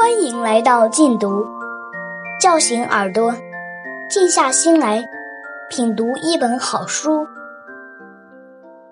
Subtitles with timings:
[0.00, 1.44] 欢迎来到禁读，
[2.40, 3.34] 叫醒耳朵，
[4.08, 5.02] 静下心来
[5.68, 7.26] 品读一本好书。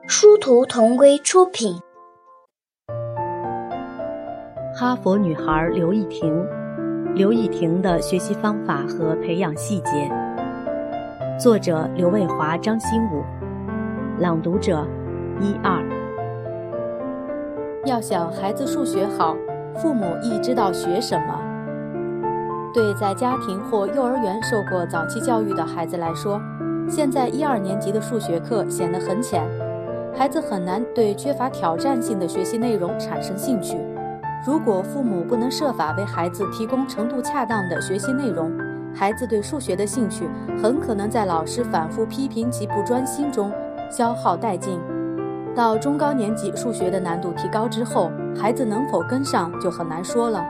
[0.08, 1.80] 殊途同归出品。
[4.74, 6.44] 哈佛女孩刘亦婷，
[7.14, 10.10] 刘亦婷的学习方法和培养细节。
[11.38, 13.22] 作者刘卫华、张新武，
[14.18, 14.84] 朗读者
[15.40, 15.80] 一二。
[17.84, 19.36] 要想孩子数学好，
[19.80, 21.40] 父母亦知道学什么。
[22.74, 26.40] 对在家庭或幼儿园受过早期教育的孩子来说，
[26.88, 29.42] 现在一二年级的数学课显得很浅，
[30.14, 33.78] 孩子很难对缺乏挑战性的学习内容产生兴趣。
[34.46, 38.52] 如果父母不能设法为孩子提供程度恰当的学习内容，
[38.94, 40.28] 孩子对数学的兴趣
[40.62, 43.50] 很可能在老师反复批评其不专心中
[43.90, 44.78] 消耗殆尽。
[45.56, 50.44] 到中高年级，数学的难度提高之后，孩子能否跟上就很难说了，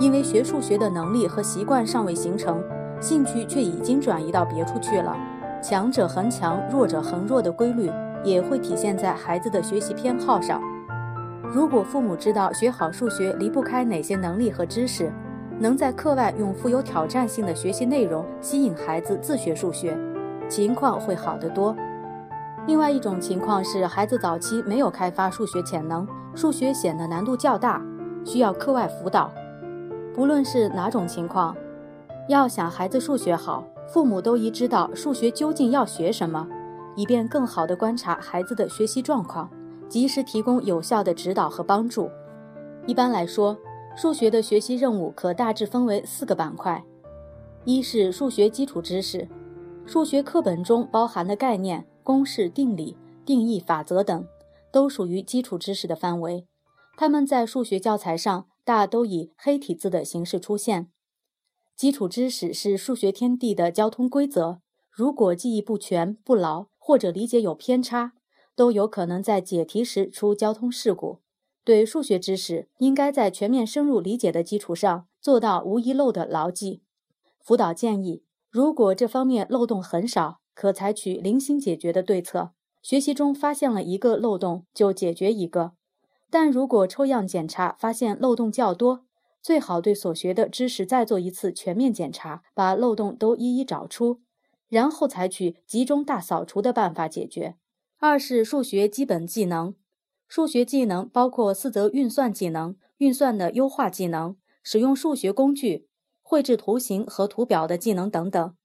[0.00, 2.64] 因为学数学的能力和习惯尚未形成，
[2.98, 5.14] 兴趣却已经转移到别处去了。
[5.62, 7.92] 强者恒强，弱者恒弱的规律
[8.24, 10.62] 也会体现在孩子的学习偏好上。
[11.52, 15.12] 如果父母知道学好数学离不开哪些能力和知识，
[15.58, 19.94] 能在课外用富有挑战性的学习内容吸引孩子自学数学，
[20.48, 21.76] 情况会好得多。
[22.64, 27.82] 另外一种情况是，孩子早期没有开发数学潜能，数学显得难度较大，
[28.24, 29.32] 需要课外辅导。
[30.14, 31.56] 不论是哪种情况，
[32.28, 36.46] 要想孩子数学好，父母都宜知道数学究竟要学什么，
[36.94, 39.50] 以便更好地观察孩子的学习状况，
[39.88, 42.08] 及时提供有效的指导和帮助。
[42.86, 43.58] 一般来说，
[43.96, 46.84] 数学的学习任务可大致分为四个板块：
[47.64, 49.26] 一是数学基础知识，
[49.84, 51.84] 数学课本中包含的概念。
[52.02, 54.26] 公式、定理、定义、法则等，
[54.70, 56.46] 都属于基础知识的范围。
[56.96, 60.90] 它们在数学教材上大都以黑体字的形式出现。
[61.74, 68.12] 基础知识是数学天地的交通规则，如果记忆不全、不牢，或者理解有偏差，
[68.54, 71.20] 都有可能在解题时出交通事故。
[71.64, 76.82] 对数学知识，应该在全面深入理解的基础上，做到无遗漏的牢记。
[77.40, 80.41] 辅导建议：如果这方面漏洞很少。
[80.54, 82.52] 可采取零星解决的对策。
[82.82, 85.72] 学习中发现了一个漏洞，就解决一个；
[86.28, 89.04] 但如果抽样检查发现漏洞较多，
[89.40, 94.20] 最好对所学的知识再做一次全面检查，把漏洞都一一找出，
[94.68, 97.56] 然后采取集中大扫除的办法解决。
[97.98, 99.76] 二是数学基本技能，
[100.26, 105.86] 数学技能包括四则运算技能、运算的优化技能、使用数学工具、
[106.20, 108.56] 绘制图形和图表的技能等等。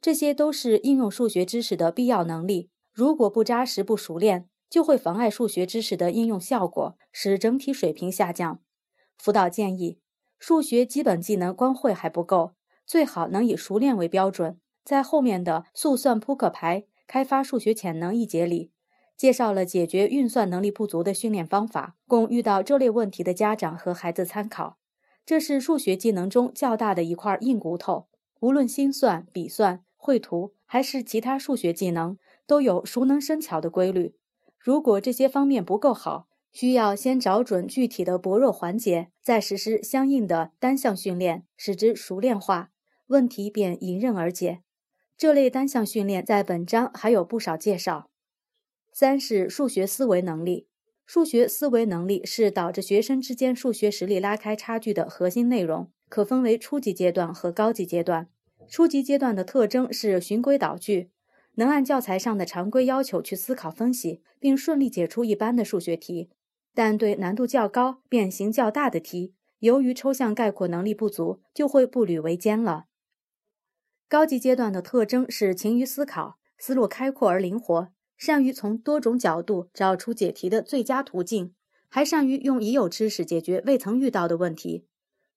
[0.00, 2.70] 这些都是应用数学知识的必要能力。
[2.92, 8.60] 如果不扎实、不熟练，就会妨碍数学知识的应用效果，使整体水平下降。
[9.16, 9.98] 辅导建议：
[10.38, 12.52] 数学基本技能光会还不够，
[12.86, 14.60] 最好能以熟练为标准。
[14.84, 18.70] 在后面的速算扑克牌、开发数学潜能一节里，
[19.16, 24.78] 介绍了解决运算能力不足的训练方法，供遇到这类问题的家长和孩子参考。
[25.24, 28.06] 这是数学技能中较大的一块硬骨头，
[28.38, 29.82] 无论心算、笔算。
[30.06, 34.14] 绘图还是其他数学技能都有熟能生巧的规律。
[34.56, 42.70] 如果这些方面不够好，需要先找准具体的薄弱环节，再实施相应的单项训练，使之熟练化，
[43.08, 44.60] 问题便迎刃而解。
[45.16, 48.08] 这类单项训练在本章还有不少介绍。
[48.92, 50.68] 三是数学思维能力，
[51.04, 58.28] 数学思维能力是导致学生之间数学实力拉开差距的核心内容，可分为初级阶段和高级阶段。
[58.68, 61.10] 初级阶段的特征是循规蹈矩，
[61.54, 66.30] 能按教材上的常规要求去思考分析，并顺利解出一般的数学题。
[66.74, 72.84] 但对难度较高、变形较大的题，由于抽象概括能力不足，就会步履维艰了。
[74.08, 77.88] 高级阶段的特征是勤于思考，思路开阔而灵活，
[78.18, 81.54] 善于从多种角度找出解题的最佳途径，
[81.88, 84.86] 还善于用已有知识解决未曾遇到的问题。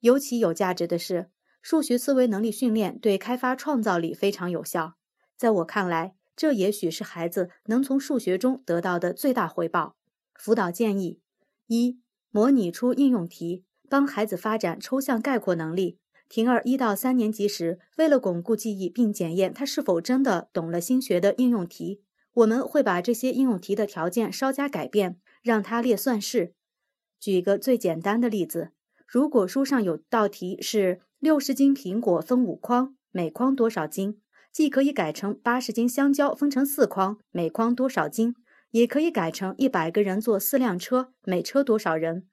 [0.02, 1.30] 尤其有价值的是。
[1.62, 4.96] 数学思维能力训练对开发创造力非常有效。
[5.36, 9.96] 在我看来，这也许是孩子能从数学中得到的最大回报。
[10.34, 11.20] 辅导建议：
[11.68, 12.00] 一、
[12.32, 16.00] 模拟出应用题，帮孩子发展抽象概括能力。
[16.30, 22.02] 婷儿一到三年级时，为了巩固记忆并检验他是否真的懂了新学的应用题，
[22.34, 26.54] 我们会把这些应用题的条件稍加改变，让他列算式。
[27.20, 28.72] 举个最简单的例子：
[29.06, 31.02] 如果书上有道题是。
[31.20, 34.22] 六十斤苹果分五筐，每筐多少斤？
[34.54, 38.36] 既可以改成八十斤香蕉分成四筐，每筐多少斤？
[38.72, 42.30] 也可以改成一百个人坐四辆车，每车多少人？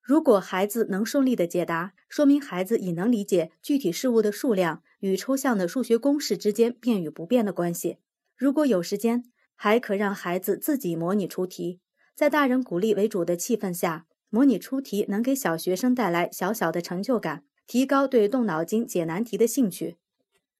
[0.00, 7.98] 如果孩子能顺利的解答，说明孩子已能理解具体事物的数量与抽象的数学公式之间变与不变的关系。
[8.34, 9.24] 如果有时间，
[9.54, 11.80] 还可让孩子自己模拟出题，
[12.14, 19.96] 在大人鼓励为主的气氛下，模拟出题能给小学生带来小小的成就感，提高对动脑筋解难题的兴趣。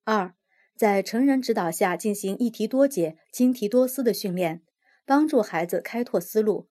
[0.04, 0.32] 二，
[0.74, 4.62] 在成人指导下进行一题多解、精题多思的训练，
[5.04, 6.68] 帮助孩子开拓思路。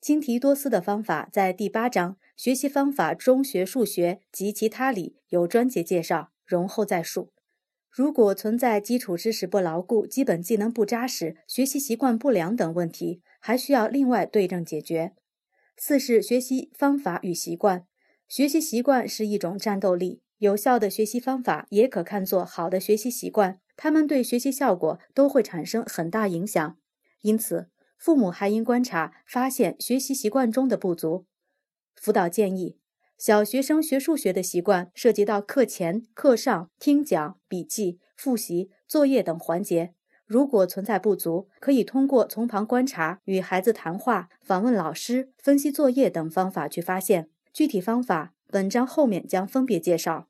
[0.00, 7.34] 精题多思的方法在第八章《学习方法：中学数学及其他》里有专节介绍，容后再述。
[7.90, 15.12] 如果存在基础知识不牢固、基本技能不扎实、学习习惯不良等问题，还需要另外对症解决。
[15.76, 17.86] 四是学习方法与习惯。
[18.28, 26.76] 学习习惯是一种战斗力，有效的学习方法也可看作好的学习习惯，他们对学习效果都会产生很大影响。
[27.22, 31.26] 因此，父母还应观察、发现学习习惯中的不足。
[31.94, 32.76] 辅导建议：
[33.16, 39.94] 小学生学数学的习惯涉及到课前、课上听讲、笔记、复习、作业等环节。
[40.26, 47.30] 如果存在不足，可以通过从旁观察、与孩子谈话、访问老师、分析作业等方法去发现。
[47.56, 50.28] 具体方法，本章后面将分别介绍。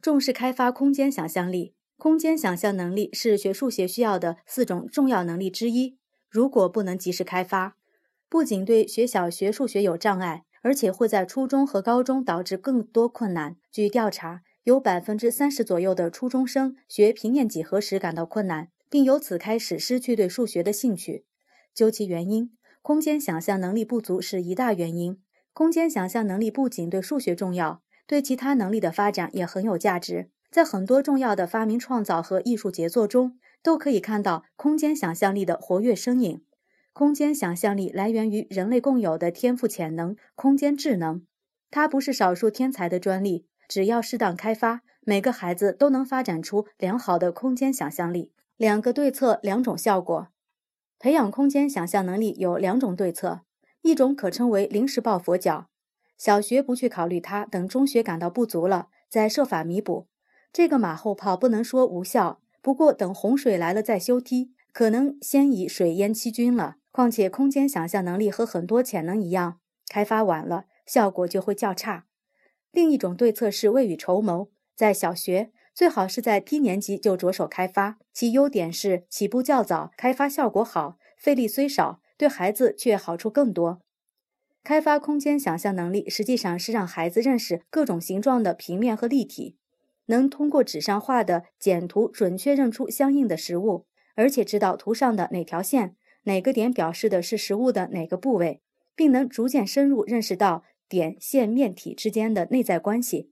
[0.00, 5.98] 重视开发空间想象力，空间想象能力是学数学需要的四种重要能力之一。
[6.30, 7.76] 如果不能及时开发，
[8.28, 13.56] 不仅对学小学数学有障碍，而且会在初中和高中导致更多困难。
[13.72, 18.68] 据调查，有百分之三十左右的初中生学平面几何时感到困难。
[18.88, 21.24] 并由此开始失去对数学的兴趣。
[21.74, 22.52] 究其原因，
[22.82, 25.18] 空间想象能力不足是一大原因。
[25.56, 30.28] 空间想象能力不仅对数学重要，对其他能力的发展也很有价值。
[30.50, 36.42] 在很多重要的发明创造和艺术杰作中，都可以看到空间想象力的活跃身影。
[36.92, 41.22] 空间想象力来源于人类共有的天赋潜能——空间智能。
[41.70, 48.30] 它不是少数天才的专利，只要适当开发，每个孩子都能发展出良好的空间想象力。
[48.58, 50.28] 两个对策，两种效果。
[50.98, 53.40] 培养空间想象能力有两种对策，
[53.86, 55.68] 一种可称为临时抱佛脚，
[56.18, 60.08] 小学不去考虑它，等中学感到不足了再设法弥补。
[60.52, 66.76] 这个马后炮不能说无效，不过等洪水来了再修堤，可能先已水淹七军了。
[66.90, 72.06] 况且空间想象能力和很多潜能一样，开发晚了，效果就会较差。
[72.72, 75.52] 另一种对策是未雨绸缪，在小学。
[75.74, 83.80] 最好是在低年级就着手开发，其优点是起步较早，开发效果好，费力虽少，对孩子却好处更多。
[84.64, 89.56] 开发空间想象能力，实际上是让孩子认识各种形状的平面和立体，
[90.06, 98.60] 能通过纸上画的简图准确认出相应的实物，而且知道图上的哪条线、哪个点表示的是实物的哪个部位，
[98.96, 103.30] 并能逐渐深入认识到点、线、面、体之间的内在关系。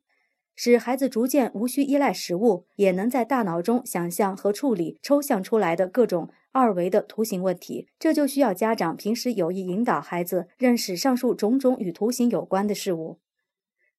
[0.55, 7.89] 使孩子逐渐无需依赖实物，也能在大脑中想象和处理抽象出来的各种二维的图形问题。
[7.99, 13.19] 这就需要家长平时有意引导孩子认识上述种种与图形有关的事物。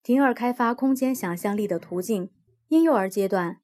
[0.01, 2.29] 婷儿开发空间想象力的途径：
[2.69, 3.59] 婴幼儿阶段，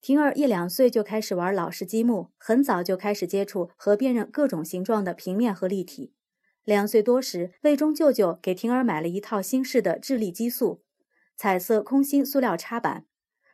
[0.00, 6.12] 婷儿一两岁就开始玩老式积木，很早就开始接触和辨认各种形状的平面和立体。
[6.64, 10.82] 两岁多时，魏中舅舅给婷儿买了一套新式的智力激素。
[11.36, 13.06] 彩色空心塑料插板，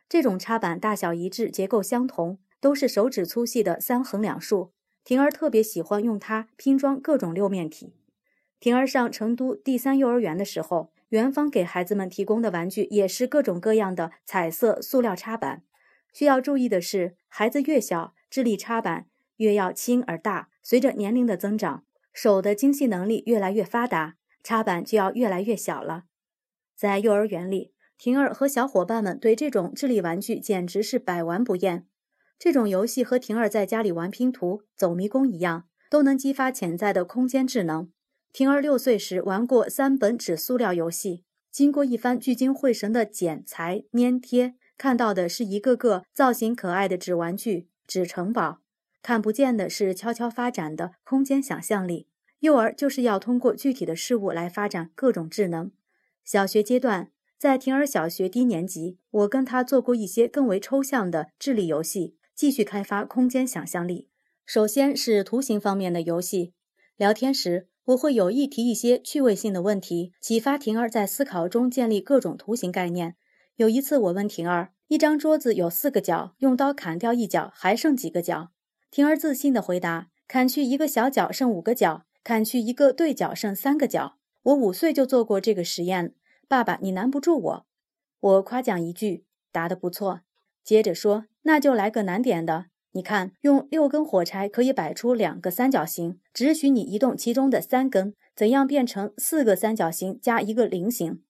[0.09, 4.73] 这种插板大小一致，结构相同，都是手指粗细的三横两竖。
[5.05, 7.93] 婷儿特别喜欢用它拼装各种六面体。
[8.59, 15.63] 婷儿上成都第三幼儿园的时候，园方给孩子们提供的玩具也是各种各样的彩色塑料插板。
[16.11, 19.05] 需要注意的是，孩子越小，智力插板
[19.37, 20.49] 越要轻而大。
[20.61, 26.03] 随着年龄的增长，手的精细能力越来越发达，插板就要越来越小了。
[26.75, 27.71] 在幼儿园里。
[27.97, 31.87] 婷儿和小伙伴们对这种智力玩具简直是百玩不厌。
[32.39, 37.91] 这种游戏和婷儿在家里玩拼图、走迷宫一样，都能激发潜在的空间智能。
[38.31, 48.59] 婷儿六岁时玩过三本纸塑料游戏，经过一番聚精会神的剪裁、粘贴，看到的是一个个造型可爱的纸玩具、纸城堡，
[49.01, 52.07] 看不见的是悄悄发展的空间想象力。
[52.41, 55.71] 幼儿就是要通过具体的事物来发展各种智能。
[56.23, 57.09] 小学阶段。
[57.39, 64.09] 在婷儿小学低年级，我跟他做过一些更为抽象的智力游戏，继续开发空间想象力。
[64.45, 66.53] 首先是图形方面的游戏，
[66.95, 73.15] 聊天时我会有意提一些趣味性的问题，启发婷儿在思考中建立各种图形概念。
[73.55, 78.51] 有一次，我问婷儿：“一张桌子有四个角，用刀砍掉一角，还剩几个角？”
[78.91, 86.13] 婷儿自信地回答：“砍去一个小角，剩五个角；砍去一个对角，剩三个角。”我五岁就做过这个实验，
[86.47, 87.65] 爸爸，你难不住我。
[88.19, 90.21] 我夸奖一句，答得不错。
[90.67, 92.65] 接着说，那就来个难点的。
[92.91, 101.23] 你看，用六根火柴可以摆出两个三角形，只许你移动其中的三根，怎样变成四个三角形加一个菱形？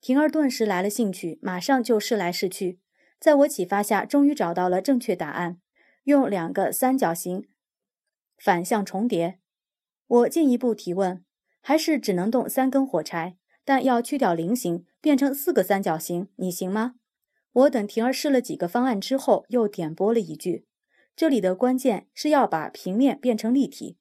[0.00, 2.78] 婷儿顿时来了兴趣，马上就试来试去，
[3.18, 5.58] 在我启发下，终于找到了正确答案：
[6.04, 7.48] 用两个三角形
[8.38, 9.40] 反向重叠。
[10.06, 11.24] 我进一步提问，
[11.60, 16.94] 还是只能动三根火柴，但要去掉菱形，变成四个三角形，你行吗？
[17.56, 20.66] 我等婷儿试了几个方案之后，又点拨了一句。
[21.16, 23.96] 这里的关键是要把平面变成立体。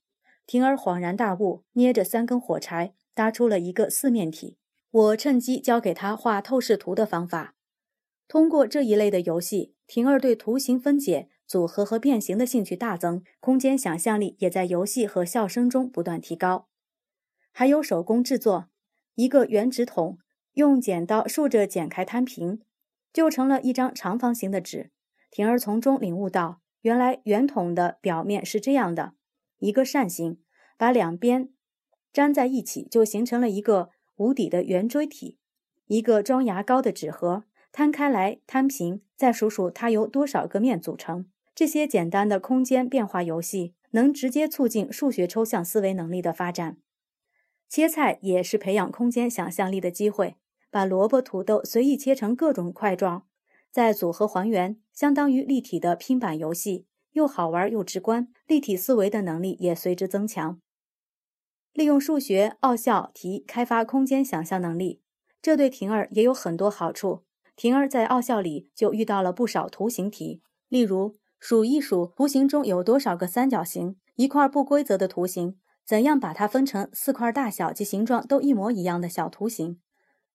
[0.45, 4.57] 婷儿恍然大悟，捏着三根火柴，搭出了一个四面体。
[4.91, 7.55] 我趁机教给他画透视图的方法。
[8.27, 16.67] 通过这一类的游戏，婷儿对图形分解、组合和变形的兴趣大增，空间想象力也在游戏和笑声中不断提高。
[17.53, 18.67] 还有手工制作，
[19.15, 20.17] 一个圆纸筒，
[20.55, 22.59] 用剪刀竖着剪开摊平，
[23.15, 24.91] 就成了一张长方形的纸。
[25.31, 26.59] 婷儿从中领悟到。
[26.81, 29.13] 原来圆筒的表面是这样的，
[29.59, 30.39] 一个扇形，
[30.77, 31.49] 把两边
[32.13, 35.39] 粘在一起，就形成了一个无底的圆锥体。
[35.87, 41.25] 一个装牙膏的纸盒，摊开来摊平，再数数它由多少个面组成。
[41.55, 46.77] 这些简单的空间变化游戏，能直接促进数学抽象思维能力的发展。
[47.67, 50.35] 切菜也是培养空间想象力的机会，
[50.75, 53.23] 把萝卜、土豆随意切成各种块状。
[53.71, 60.59] 再组合还原，相当于立体的拼板游戏，又好玩又直观，立体思维的能力也随之增强。
[61.71, 64.99] 利用数学奥校题开发空间想象能力，
[65.41, 67.23] 这对婷儿也有很多好处。
[67.55, 79.79] 婷儿在奥校里就遇到了不少图形题，例如数一数图形中有多少个三角形，一块不规则的图形，怎样把它分成四块大小及形状都一模一样的小图形。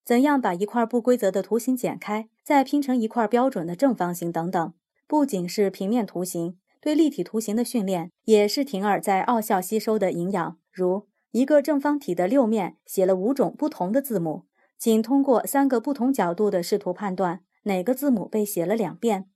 [0.04, 4.75] 怎样把一块不规则的图形剪开，再拼成一块标准的正方形等等，
[5.07, 10.59] 不仅是平面图形，对立体图形的训练也是婷儿在奥校吸收的营养。
[10.73, 14.47] 如一个正方体的六面写了五种不同的字母，
[14.78, 19.28] 仅通过三个不同角度的视图判断哪个字母被写了两遍，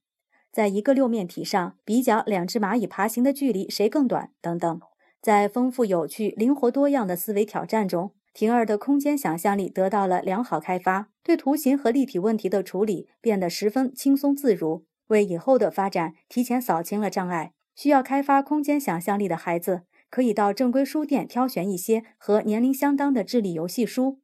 [0.51, 4.81] 在一个六面体上比较两只蚂蚁爬行的距离谁更短等等，
[5.21, 8.11] 在丰富有趣、灵活多样的思维挑战中。
[8.35, 17.53] 婷儿的空间想象力得到了良好开发，对图形和立体问题的处理变得十分轻松自如，为以后的发展提前扫清了障碍。
[17.75, 24.19] 需要开发空间想象力的孩子，可以到正规书店挑选一些和年龄相当的智力游戏书，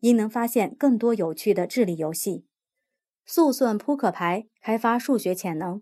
[0.00, 2.44] 因能发现更多有趣的智力游戏。
[3.24, 5.80] 速算扑克牌开发数学潜能。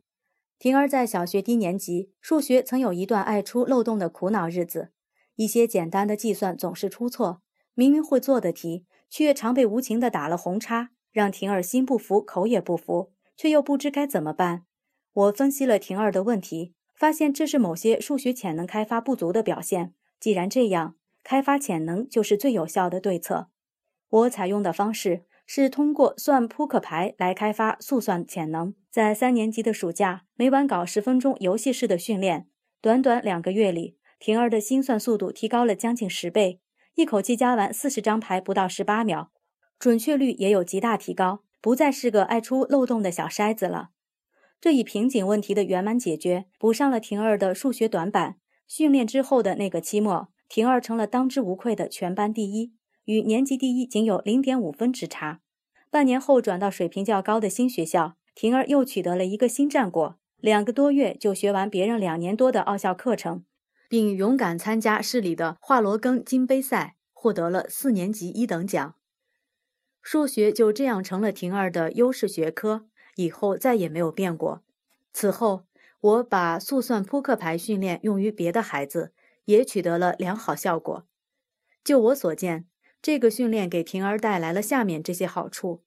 [0.61, 4.93] 婷儿在小学低年级，数学曾有一段爱出漏洞的苦恼日子，
[5.35, 7.43] 一些简单的计算总是出错。
[7.79, 14.65] 明明会做的题，却常被无情的打了红叉，让婷儿心不服，口也不服，却又不知该怎么办。
[15.13, 19.95] 我分析了婷儿的问题，发现这是某些数学潜能开发不足的表现。
[20.19, 23.47] 既然这样，开发潜能就是最有效的对策。
[24.09, 28.75] 我采用的方式是通过算扑克牌来开发速算潜能。
[28.91, 32.49] 在三年级的暑假，每晚搞十分钟游戏式的训练，
[32.81, 36.59] 短短两个月里，婷儿的心算速度提高了将近十倍。
[36.99, 39.31] 一口气加完四十张牌不到十八秒，
[39.79, 43.91] 准确率也有极大提高，不再是个爱出漏洞的小筛子了。
[44.61, 48.39] 这一瓶颈问题的圆满解决，补上了婷儿的数学短板。
[48.67, 52.73] 训练之后的那个期末，婷儿成了当之无愧的全班第一，
[53.05, 55.39] 与年级第一仅有零点五分之差。
[55.93, 63.45] 半年后转到水平较高的新学校，婷儿又取得了一个新战果，两个多月就学完别人两年多的奥校课程。
[63.89, 68.95] 并勇敢参加市里的华罗庚金杯赛，获得了四年级一等奖。
[70.03, 74.63] 数学就这样成了婷儿的优势学科，以后再也没有变过。
[75.13, 75.65] 此后，
[76.01, 79.13] 我把速算扑克牌训练用于别的孩子，
[79.47, 81.07] 也取得了良好效果。
[81.83, 82.67] 就我所见，
[83.03, 85.83] 这个训练给婷儿带来了下面这些好处：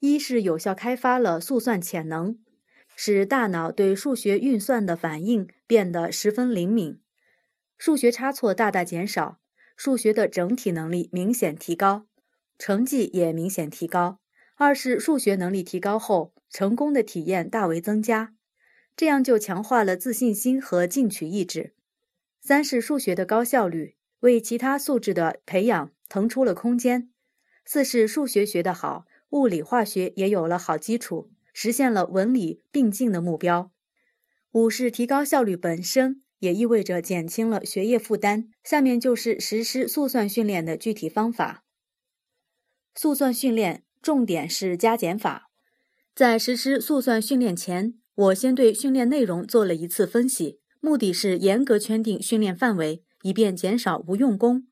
[0.00, 2.38] 一是有效开发了速算潜能，
[2.94, 7.00] 使大脑对数学运算的反应变得十分灵敏。
[7.84, 9.38] 数学差错大大减少，
[9.76, 12.06] 数学的整体能力明显提高，
[12.58, 14.20] 成绩也明显提高。
[14.54, 18.32] 二是数学能力提高后，成功的体验大为增加，
[18.96, 21.74] 这样就强化了自信心和进取意志。
[22.40, 27.10] 三是数学的高效率，为其他素质的培养腾出了空间。
[27.66, 33.70] 四是数学学得好，物理化学也有了好基础，实现了文理并进的目标。
[34.52, 36.22] 五是提高效率本身。
[36.44, 38.50] 也意味着减轻了学业负担。
[38.62, 41.64] 下面就是实施速算训练的具体方法。
[42.94, 45.50] 速算训练重点是加减法。
[46.14, 54.68] 在实施速算训练前，我先对训练内容做了一次分析，目的是严格圈定训练范围，以便减少无用功。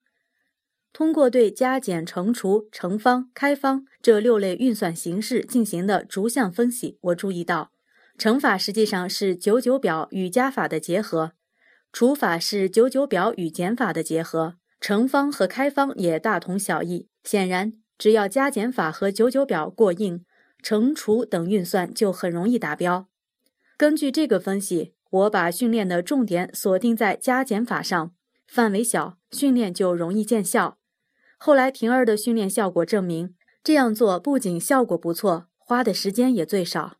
[0.92, 7.72] 通过对加减乘除、乘方、开方这六类运算形式进行的逐项分析，我注意到，
[8.18, 11.32] 乘法实际上是九九表与加法的结合。
[11.92, 17.08] 除法是九九表与减法的结合，乘方和开方也大同小异。
[17.22, 20.24] 显然，只要加减法和九九表过硬，
[20.62, 23.08] 乘除等运算就很容易达标。
[23.76, 28.14] 根据这个分析，我把训练的重点锁定在加减法上，
[28.48, 30.78] 范围小，训练就容易见效。
[31.36, 36.96] 后来婷儿的训练效果证明，这样做不仅效果不错，花的时间也最少。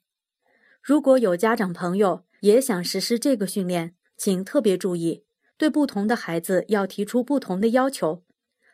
[0.83, 5.25] 如果有家长朋友也想实施这个训练，请特别注意，
[5.57, 8.23] 对不同的孩子要提出不同的要求。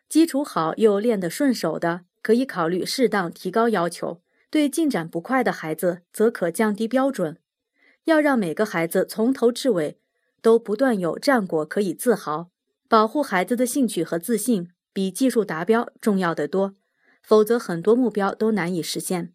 [0.06, 7.38] 基础好又练得顺手的，可以考虑适当提高要求；对进展不快的孩子，则可降低标准。
[8.04, 9.98] 要让每个孩子从头至尾
[10.42, 12.50] 都不断有战果可以自豪。
[12.86, 16.74] 保护孩子的兴趣和自信，比技术达标重要得多。
[17.22, 19.32] 否则，很多目标都难以实现。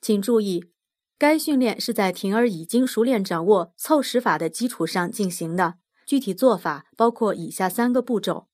[0.00, 0.70] 请注意。
[1.18, 5.74] 该训练是在婷儿已经熟练掌握凑十法的基础上进行的。
[6.06, 8.46] 具体做法包括以下三个步骤：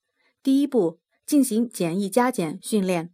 [0.42, 3.12] 第一步，进行简易加减训练。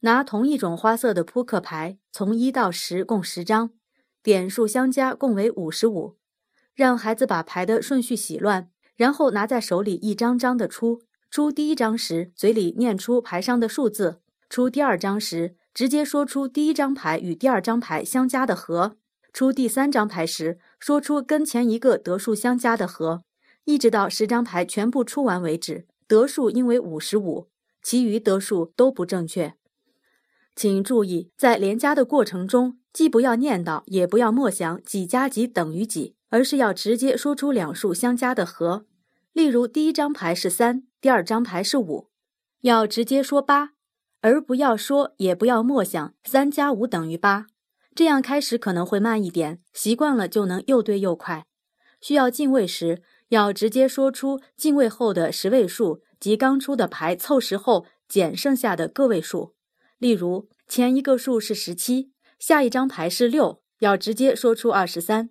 [0.00, 3.70] 拿同一种花色的扑克牌，从一到十共十张，
[4.22, 6.16] 点数相加共为五十五。
[6.74, 11.02] 让孩子把牌的顺序洗乱，然后拿在手里一张张的出。
[11.30, 18.96] 出第一张时，嘴里念出牌上的数字；出第二张时，直接说出第一张牌与第二张牌相加的和，
[19.32, 23.24] 出第三张牌时说出跟前一个得数相加的和，
[23.64, 25.86] 一直到十张牌全部出完为止。
[26.06, 27.48] 得数应为五十五，
[27.82, 29.54] 其余得数都不正确。
[30.54, 38.84] 请注意，在连加的过程中，既不要念叨，也不要默想几加几等于几，而是要直接说出两数相加的和。
[39.32, 42.10] 例如，第一张牌是三，第二张牌是五，
[42.60, 43.70] 要直接说八。
[44.24, 47.46] 而不要说，也不要默想，三加五等于八，
[47.94, 51.44] 这样开始可能会慢一点，习惯了就能又对又快。
[52.00, 59.54] 需要进位时，要直接说出进位后的十位数及刚出的牌凑实后减剩下的个位数。
[59.98, 65.28] 例如，前一个数是十七，下一张牌是六，要直接说出二十三。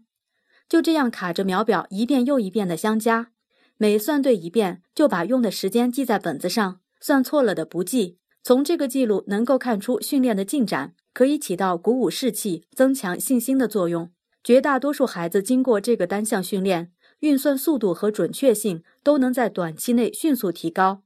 [0.69, 3.31] 就这样卡着秒表，一遍又一遍的相加，
[3.77, 8.19] 每算对一遍，就把用的时间记在本子上，算错了的不记。
[8.43, 14.11] 从这个记录能够看出训练的进展，可以起到鼓舞士气、增强信心的作用。
[14.43, 21.03] 绝大多数孩子经过这个单项训练，运算速度和准确性都能在短期内迅速提高。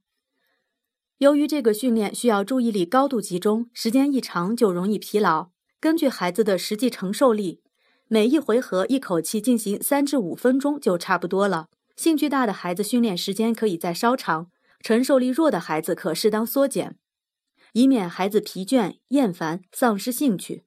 [1.18, 5.50] 由于这个训练需要注意力高度集中，时间一长就容易疲劳。
[5.78, 7.60] 根据孩子的实际承受力，
[8.08, 11.68] 每一回合一口气进行三至五分钟就差不多了。
[11.94, 16.96] 兴趣大的孩子训练时间可以再稍长，承受力弱的孩子可适当缩减。
[17.72, 20.64] 以免孩子疲倦、厌烦、丧失兴趣。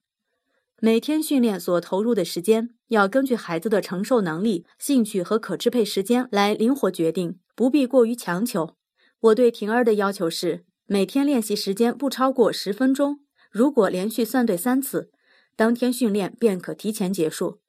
[0.79, 8.75] 每天训练所投入的时间要根据孩子的承受能力、兴趣和可支配时间来灵活决定，不必过于强求。
[9.19, 13.19] 我对婷儿的要求是，每天练习时间不超过十分钟。
[13.51, 15.11] 如果连续算对三次，
[15.55, 17.59] 当天训练便可提前结束。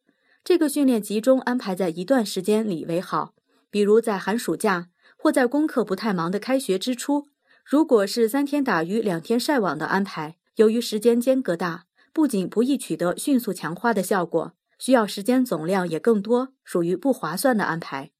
[0.42, 3.35] 这个训练集中安排在一段时间里为好，
[3.71, 7.29] 比如在寒暑假或在功课不太忙的开学之初。
[7.64, 18.11] 如果是三天打鱼两天晒网的安排，由于时间间隔大，不仅不易取得迅速强化的效果，需要时间总量也更多，属于不划算的安排。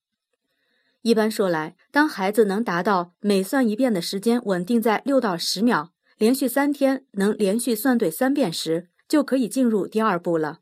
[1.02, 10.61] 一般说来，当孩子能达到每算一遍的时间稳定在六到十秒，连续三天能连续算对三遍时，就可以进入第二步了。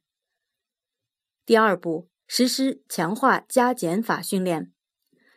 [1.44, 4.72] 第二步，实施强化加减法训练，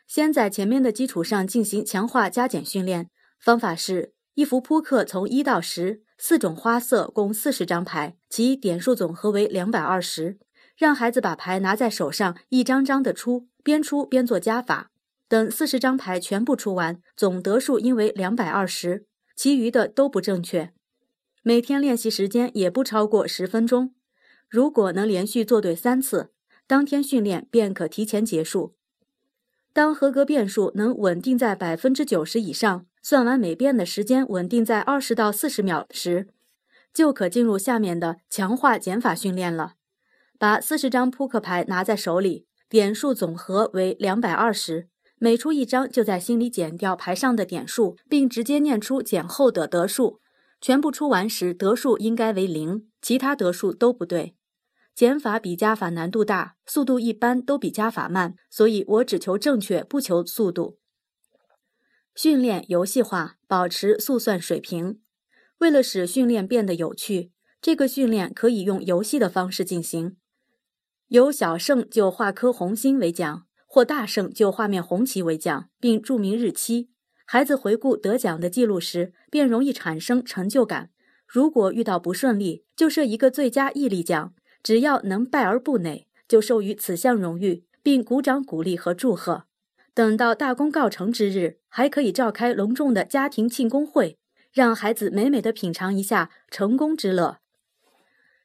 [0.07, 3.09] 先在前面的基础上进行强化加减训练。
[3.43, 10.39] 方法是：一副扑克从一到十，四种花色共四十张牌，其点数总和为两百二十。
[10.77, 14.91] 让孩子把牌拿在手上，一张张的出，边出边做加法。
[15.27, 20.71] 等四十张牌全部出完，总得数应为两百二十，其余的都不正确。
[21.41, 23.93] 每天练习时间也不超过十分钟。
[24.47, 26.31] 如果能连续做对三次，
[26.65, 28.77] 当天训练便可提前结束。
[29.73, 32.85] 当合格变数能稳定在百分之九十以上。
[33.05, 36.29] 算完每遍的时间稳定在二十到四十秒时，
[36.93, 39.73] 就可进入下面的强化减法训练了。
[40.39, 44.87] 把四十张扑克牌拿在手里，点数总和为两百二十，
[45.17, 50.21] 每出一张就在心里减掉牌上的点数，并直接念出减后的得数。
[50.61, 54.37] 全部出完时得数应该为零，其他得数都不对。
[54.95, 60.77] 减法比加法难度大，速度一般都比加法慢，所以我只求正确，不求速度。
[62.15, 64.99] 训练游戏化，保持速算水平。
[65.57, 70.17] 为了使训练变得有趣，这个训练可以用游戏的方式进行。
[71.07, 76.89] 有小胜就画颗红心为奖，或大胜就画面红旗为奖，并注明日期。
[77.25, 80.91] 孩子回顾得奖的记录时，便容易产生成就感。
[81.25, 89.45] 如果遇到不顺利，就设一个最佳毅力奖，只要能败而不馁，就授予此项荣誉，并鼓掌鼓励和祝贺。
[89.93, 94.17] 等到大功告成之日，还可以召开隆重的家庭庆功会，
[94.51, 97.39] 让孩子美美的品尝一下成功之乐。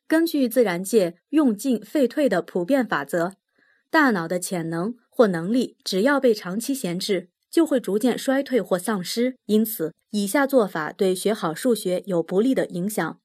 [0.06, 3.34] 根据自然界用进废退的普遍法则，
[3.90, 7.28] 大脑的潜能或能力，只要被长期闲置。
[7.50, 13.18] 就会逐渐衰退或丧失，因此以下做法对学好数学有不利的影响：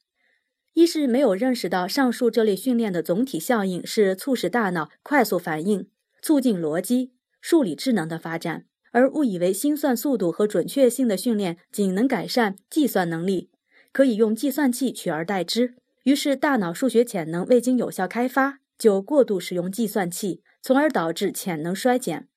[0.72, 5.90] 一是没有认识到上述这类训练的总体效应是促使大脑快速反应、
[6.22, 7.12] 促进逻辑、
[7.46, 13.50] 数理智能的发展，而误以为心算速度和准确性的训练仅能改善计算能力，
[13.92, 15.74] 可以用计算器取而代之。
[16.04, 22.28] 于是大脑数学潜能未经有效开发，就过度使用计算器，从而导致潜能衰减。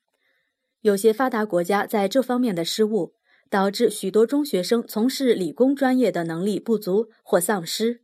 [0.81, 3.13] 有些发达国家在这方面的失误，
[3.49, 8.01] 导致许多中学生从事理工专业的能力不足或丧失。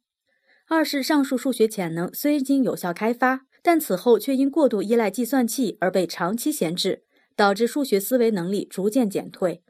[0.70, 9.63] 二是上述数学潜能虽经有效开发，但此后却因过度依赖计算器而被长期闲置，导致数学思维能力逐渐减退。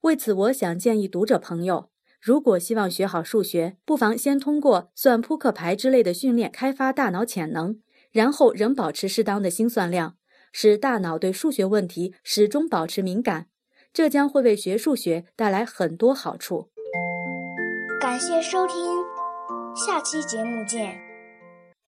[0.00, 10.16] 为此，我想建议读者朋友，如果希望学好数学，不妨先通过算扑克牌之类的训练开发大脑潜能，然后仍保持适当的心算量。
[10.50, 13.48] 使大脑对数学问题始终保持敏感，
[13.92, 16.70] 这将会为学数学带来很多好处。
[18.00, 18.74] 感谢收听，
[19.76, 21.07] 下期节目见。